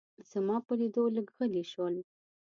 [0.31, 1.95] زما په لیدو لږ غلي شول.